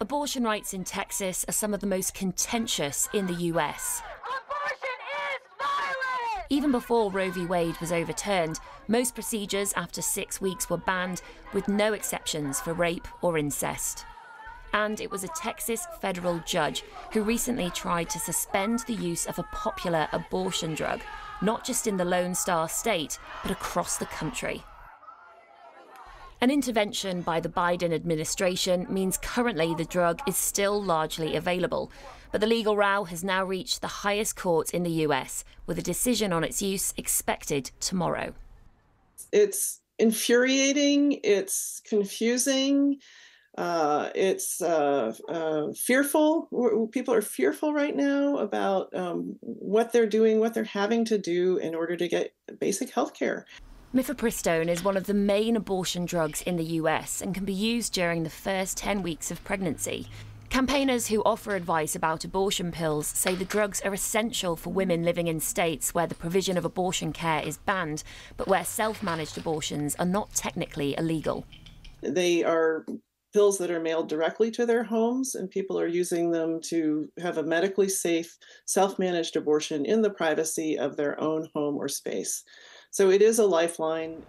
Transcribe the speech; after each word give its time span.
Abortion 0.00 0.42
rights 0.42 0.74
in 0.74 0.82
Texas 0.82 1.44
are 1.48 1.52
some 1.52 1.72
of 1.72 1.78
the 1.78 1.86
most 1.86 2.14
contentious 2.14 3.08
in 3.12 3.26
the 3.26 3.44
US. 3.54 4.02
Even 6.50 6.72
before 6.72 7.12
Roe 7.12 7.30
v. 7.30 7.46
Wade 7.46 7.76
was 7.80 7.92
overturned, 7.92 8.58
most 8.88 9.14
procedures 9.14 9.72
after 9.74 10.02
six 10.02 10.40
weeks 10.40 10.68
were 10.68 10.78
banned, 10.78 11.22
with 11.52 11.68
no 11.68 11.92
exceptions 11.92 12.60
for 12.60 12.74
rape 12.74 13.06
or 13.22 13.38
incest. 13.38 14.04
And 14.72 15.00
it 15.00 15.12
was 15.12 15.22
a 15.22 15.28
Texas 15.28 15.86
federal 16.00 16.40
judge 16.40 16.82
who 17.12 17.22
recently 17.22 17.70
tried 17.70 18.10
to 18.10 18.18
suspend 18.18 18.80
the 18.80 18.94
use 18.94 19.26
of 19.26 19.38
a 19.38 19.48
popular 19.52 20.08
abortion 20.12 20.74
drug, 20.74 21.02
not 21.40 21.64
just 21.64 21.86
in 21.86 21.96
the 21.96 22.04
Lone 22.04 22.34
Star 22.34 22.68
State, 22.68 23.20
but 23.42 23.52
across 23.52 23.96
the 23.96 24.06
country. 24.06 24.64
An 26.40 26.50
intervention 26.50 27.22
by 27.22 27.40
the 27.40 27.48
Biden 27.48 27.92
administration 27.92 28.86
means 28.90 29.16
currently 29.16 29.74
the 29.74 29.84
drug 29.84 30.20
is 30.26 30.36
still 30.36 30.82
largely 30.82 31.36
available, 31.36 31.90
but 32.32 32.40
the 32.40 32.46
legal 32.46 32.76
row 32.76 33.04
has 33.04 33.22
now 33.22 33.44
reached 33.44 33.80
the 33.80 33.86
highest 33.86 34.36
court 34.36 34.74
in 34.74 34.82
the 34.82 35.04
US, 35.06 35.44
with 35.66 35.78
a 35.78 35.82
decision 35.82 36.32
on 36.32 36.44
its 36.44 36.60
use 36.60 36.92
expected 36.96 37.70
tomorrow. 37.80 38.34
It's 39.32 39.80
infuriating, 39.98 41.20
it's 41.22 41.80
confusing. 41.88 42.98
Uh, 43.56 44.10
it's 44.16 44.60
uh, 44.60 45.14
uh, 45.28 45.72
fearful. 45.74 46.88
People 46.92 47.14
are 47.14 47.22
fearful 47.22 47.72
right 47.72 47.94
now 47.94 48.38
about 48.38 48.92
um, 48.96 49.36
what 49.40 49.92
they're 49.92 50.08
doing, 50.08 50.40
what 50.40 50.54
they're 50.54 50.64
having 50.64 51.04
to 51.04 51.18
do 51.18 51.58
in 51.58 51.72
order 51.72 51.96
to 51.96 52.08
get 52.08 52.34
basic 52.58 52.90
health 52.90 53.14
care. 53.14 53.46
Mifepristone 53.94 54.66
is 54.66 54.82
one 54.82 54.96
of 54.96 55.06
the 55.06 55.14
main 55.14 55.54
abortion 55.54 56.04
drugs 56.04 56.42
in 56.42 56.56
the 56.56 56.64
US 56.80 57.22
and 57.22 57.32
can 57.32 57.44
be 57.44 57.52
used 57.52 57.92
during 57.92 58.24
the 58.24 58.28
first 58.28 58.76
10 58.78 59.04
weeks 59.04 59.30
of 59.30 59.44
pregnancy. 59.44 60.08
Campaigners 60.50 61.06
who 61.06 61.22
offer 61.22 61.54
advice 61.54 61.94
about 61.94 62.24
abortion 62.24 62.72
pills 62.72 63.06
say 63.06 63.36
the 63.36 63.44
drugs 63.44 63.80
are 63.82 63.94
essential 63.94 64.56
for 64.56 64.70
women 64.70 65.04
living 65.04 65.28
in 65.28 65.38
states 65.38 65.94
where 65.94 66.08
the 66.08 66.16
provision 66.16 66.58
of 66.58 66.64
abortion 66.64 67.12
care 67.12 67.40
is 67.46 67.58
banned, 67.58 68.02
but 68.36 68.48
where 68.48 68.64
self 68.64 69.00
managed 69.00 69.38
abortions 69.38 69.94
are 69.94 70.04
not 70.04 70.34
technically 70.34 70.96
illegal. 70.98 71.44
They 72.02 72.42
are 72.42 72.84
pills 73.32 73.58
that 73.58 73.70
are 73.70 73.80
mailed 73.80 74.08
directly 74.08 74.50
to 74.52 74.66
their 74.66 74.82
homes, 74.82 75.36
and 75.36 75.48
people 75.48 75.78
are 75.78 75.86
using 75.86 76.32
them 76.32 76.60
to 76.62 77.08
have 77.20 77.38
a 77.38 77.44
medically 77.44 77.88
safe, 77.88 78.36
self 78.66 78.98
managed 78.98 79.36
abortion 79.36 79.84
in 79.86 80.02
the 80.02 80.10
privacy 80.10 80.76
of 80.76 80.96
their 80.96 81.20
own 81.20 81.48
home 81.54 81.76
or 81.76 81.86
space. 81.86 82.42
So 82.94 83.10
it 83.10 83.22
is 83.22 83.40
a 83.40 83.44
lifeline. 83.44 84.22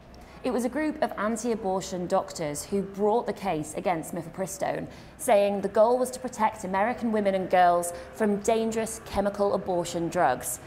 It 0.44 0.50
was 0.50 0.66
a 0.66 0.70
group 0.70 1.00
of 1.04 1.14
anti 1.20 1.52
abortion 1.52 2.08
doctors 2.08 2.66
who 2.66 2.82
brought 2.82 3.28
the 3.28 3.34
case 3.34 3.76
against 3.76 4.16
mifepristone, 4.16 4.88
saying 5.20 5.62
the 5.62 5.70
goal 5.70 6.00
was 6.00 6.10
to 6.10 6.20
protect 6.20 6.64
American 6.64 7.12
women 7.12 7.36
and 7.36 7.48
girls 7.48 7.94
from 8.16 8.38
dangerous 8.38 9.02
chemical 9.06 9.54
abortion 9.54 10.10
drugs. 10.10 10.60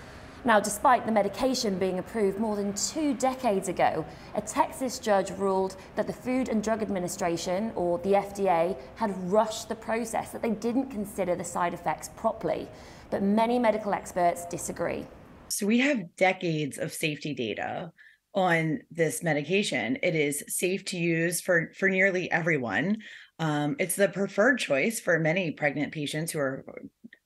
Now, 0.44 0.60
despite 0.60 1.06
the 1.06 1.10
medication 1.10 1.76
being 1.76 1.98
approved 1.98 2.38
more 2.38 2.54
than 2.54 2.72
two 2.74 3.14
decades 3.14 3.68
ago, 3.68 4.06
a 4.36 4.42
Texas 4.42 5.00
judge 5.00 5.32
ruled 5.32 5.74
that 5.96 6.06
the 6.06 6.12
Food 6.12 6.48
and 6.48 6.62
Drug 6.62 6.82
Administration, 6.82 7.72
or 7.74 7.98
the 7.98 8.12
FDA, 8.12 8.76
had 8.94 9.10
rushed 9.28 9.68
the 9.68 9.74
process, 9.74 10.30
that 10.30 10.40
they 10.40 10.52
didn't 10.52 10.92
consider 10.92 11.34
the 11.34 11.42
side 11.42 11.74
effects 11.74 12.10
properly. 12.14 12.68
But 13.10 13.24
many 13.24 13.58
medical 13.58 13.92
experts 13.92 14.44
disagree. 14.44 15.04
So 15.48 15.66
we 15.66 15.78
have 15.80 16.14
decades 16.16 16.78
of 16.78 16.92
safety 16.92 17.34
data 17.34 17.92
on 18.34 18.80
this 18.90 19.22
medication. 19.22 19.98
It 20.02 20.14
is 20.14 20.44
safe 20.48 20.84
to 20.86 20.98
use 20.98 21.40
for 21.40 21.72
for 21.74 21.88
nearly 21.88 22.30
everyone. 22.30 22.98
Um, 23.38 23.76
it's 23.78 23.96
the 23.96 24.08
preferred 24.08 24.58
choice 24.58 25.00
for 25.00 25.18
many 25.18 25.50
pregnant 25.52 25.92
patients 25.92 26.32
who 26.32 26.38
are 26.38 26.64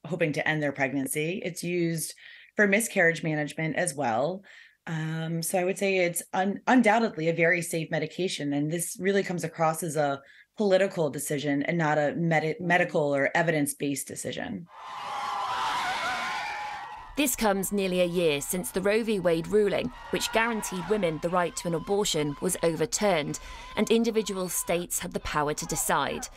hoping 0.06 0.32
to 0.34 0.48
end 0.48 0.62
their 0.62 0.72
pregnancy. 0.72 1.42
It's 1.44 1.64
used 1.64 2.14
for 2.56 2.66
miscarriage 2.66 3.22
management 3.22 3.76
as 3.76 3.94
well. 3.94 4.42
Um, 4.86 5.42
so 5.42 5.58
I 5.58 5.64
would 5.64 5.78
say 5.78 5.98
it's 5.98 6.22
un- 6.32 6.60
undoubtedly 6.66 7.28
a 7.28 7.34
very 7.34 7.62
safe 7.62 7.90
medication, 7.90 8.52
and 8.52 8.70
this 8.70 8.96
really 9.00 9.22
comes 9.22 9.44
across 9.44 9.82
as 9.82 9.96
a 9.96 10.20
political 10.56 11.08
decision 11.08 11.62
and 11.62 11.78
not 11.78 11.98
a 11.98 12.14
med- 12.16 12.56
medical 12.60 13.14
or 13.14 13.30
evidence 13.34 13.74
based 13.74 14.06
decision. 14.06 14.66
This 17.14 17.36
comes 17.36 17.72
nearly 17.72 18.00
a 18.00 18.06
year 18.06 18.40
since 18.40 18.70
the 18.70 18.80
Roe 18.80 19.04
v. 19.04 19.20
Wade 19.20 19.46
ruling, 19.48 19.92
which 20.10 20.32
guaranteed 20.32 20.88
women 20.88 21.18
the 21.20 21.28
right 21.28 21.54
to 21.56 21.68
an 21.68 21.74
abortion, 21.74 22.36
was 22.40 22.56
overturned, 22.62 23.38
and 23.76 23.90
individual 23.90 24.48
states 24.48 25.00
have 25.00 25.12
the 25.12 25.20
power 25.20 25.52
to 25.52 25.66
decide. 25.66 26.28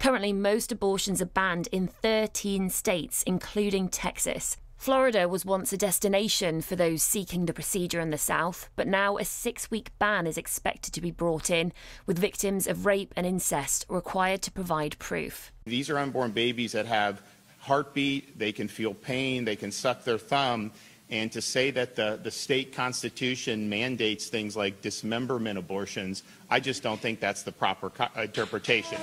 Currently, 0.00 0.32
most 0.32 0.70
abortions 0.70 1.20
are 1.20 1.26
banned 1.26 1.66
in 1.72 1.88
13 1.88 2.70
states, 2.70 3.24
including 3.24 3.88
Texas. 3.88 4.56
Florida 4.76 5.28
was 5.28 5.44
once 5.44 5.72
a 5.72 5.76
destination 5.76 6.62
for 6.62 6.76
those 6.76 7.02
seeking 7.02 7.46
the 7.46 7.52
procedure 7.52 8.00
in 8.00 8.10
the 8.10 8.16
South, 8.16 8.70
but 8.76 8.86
now 8.86 9.18
a 9.18 9.24
six 9.24 9.68
week 9.68 9.90
ban 9.98 10.28
is 10.28 10.38
expected 10.38 10.94
to 10.94 11.00
be 11.00 11.10
brought 11.10 11.50
in, 11.50 11.72
with 12.06 12.20
victims 12.20 12.68
of 12.68 12.86
rape 12.86 13.12
and 13.16 13.26
incest 13.26 13.84
required 13.88 14.42
to 14.42 14.52
provide 14.52 14.98
proof. 15.00 15.52
These 15.66 15.90
are 15.90 15.98
unborn 15.98 16.30
babies 16.30 16.72
that 16.72 16.86
have 16.86 17.20
heartbeat, 17.60 18.38
they 18.38 18.52
can 18.52 18.68
feel 18.68 18.94
pain, 18.94 19.44
they 19.44 19.56
can 19.56 19.70
suck 19.70 20.04
their 20.04 20.18
thumb. 20.18 20.72
And 21.10 21.32
to 21.32 21.42
say 21.42 21.72
that 21.72 21.96
the, 21.96 22.20
the 22.22 22.30
state 22.30 22.72
constitution 22.72 23.68
mandates 23.68 24.28
things 24.28 24.56
like 24.56 24.80
dismemberment 24.80 25.58
abortions, 25.58 26.22
I 26.48 26.60
just 26.60 26.84
don't 26.84 27.00
think 27.00 27.18
that's 27.18 27.42
the 27.42 27.50
proper 27.50 27.90
interpretation. 28.16 28.98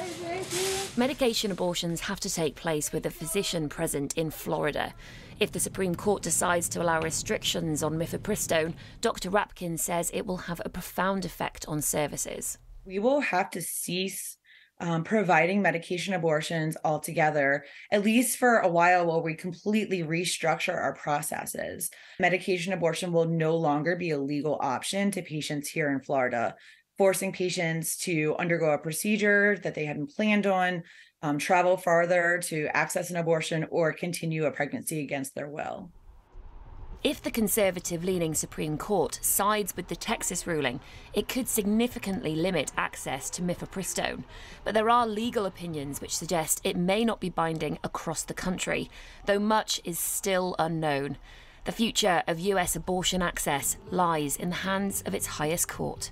Medication 0.95 1.51
abortions 1.51 1.99
have 2.01 2.19
to 2.21 2.29
take 2.29 2.55
place 2.55 2.93
with 2.93 3.05
a 3.05 3.11
physician 3.11 3.67
present 3.67 4.17
in 4.17 4.31
Florida. 4.31 4.93
If 5.39 5.51
the 5.51 5.59
Supreme 5.59 5.95
Court 5.95 6.23
decides 6.23 6.69
to 6.69 6.81
allow 6.81 7.01
restrictions 7.01 7.83
on 7.83 7.99
mifepristone, 7.99 8.73
Dr. 9.01 9.29
Rapkin 9.29 9.77
says 9.77 10.09
it 10.13 10.25
will 10.25 10.37
have 10.37 10.61
a 10.63 10.69
profound 10.69 11.25
effect 11.25 11.67
on 11.67 11.81
services. 11.81 12.57
We 12.85 12.99
will 12.99 13.19
have 13.19 13.51
to 13.51 13.61
cease 13.61 14.37
um, 14.79 15.03
providing 15.03 15.61
medication 15.61 16.13
abortions 16.13 16.77
altogether, 16.83 17.65
at 17.91 18.03
least 18.03 18.37
for 18.37 18.59
a 18.59 18.67
while 18.67 19.05
while 19.05 19.23
we 19.23 19.33
completely 19.33 20.03
restructure 20.03 20.75
our 20.75 20.93
processes. 20.93 21.89
Medication 22.19 22.73
abortion 22.73 23.11
will 23.11 23.25
no 23.25 23.55
longer 23.55 23.95
be 23.95 24.11
a 24.11 24.19
legal 24.19 24.57
option 24.61 25.09
to 25.11 25.21
patients 25.21 25.67
here 25.67 25.91
in 25.91 25.99
Florida, 25.99 26.55
forcing 26.97 27.31
patients 27.31 27.97
to 27.97 28.35
undergo 28.37 28.71
a 28.71 28.77
procedure 28.77 29.57
that 29.63 29.75
they 29.75 29.85
hadn't 29.85 30.15
planned 30.15 30.45
on, 30.45 30.83
um, 31.23 31.37
travel 31.37 31.77
farther 31.77 32.39
to 32.43 32.67
access 32.75 33.09
an 33.09 33.15
abortion, 33.15 33.65
or 33.71 33.91
continue 33.91 34.45
a 34.45 34.51
pregnancy 34.51 35.01
against 35.01 35.33
their 35.33 35.49
will. 35.49 35.91
If 37.03 37.21
the 37.21 37.31
conservative 37.31 38.03
leaning 38.03 38.33
Supreme 38.33 38.77
Court 38.77 39.19
sides 39.21 39.75
with 39.75 39.87
the 39.87 39.95
Texas 39.95 40.47
ruling, 40.47 40.79
it 41.13 41.27
could 41.27 41.47
significantly 41.47 42.35
limit 42.35 42.71
access 42.75 43.29
to 43.31 43.43
mifepristone. 43.43 44.23
But 44.63 44.73
there 44.73 44.89
are 44.89 45.05
legal 45.05 45.45
opinions 45.45 46.01
which 46.01 46.17
suggest 46.17 46.59
it 46.63 46.75
may 46.75 47.05
not 47.05 47.19
be 47.19 47.29
binding 47.29 47.77
across 47.83 48.23
the 48.23 48.33
country, 48.33 48.89
though 49.25 49.39
much 49.39 49.79
is 49.83 49.99
still 49.99 50.55
unknown. 50.57 51.17
The 51.65 51.71
future 51.71 52.23
of 52.27 52.39
US 52.39 52.75
abortion 52.75 53.21
access 53.21 53.77
lies 53.91 54.35
in 54.35 54.49
the 54.49 54.55
hands 54.55 55.03
of 55.05 55.13
its 55.13 55.27
highest 55.27 55.67
court. 55.67 56.11